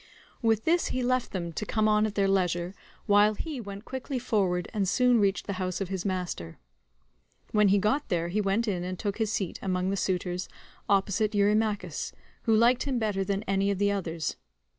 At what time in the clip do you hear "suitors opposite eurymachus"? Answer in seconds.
9.95-12.13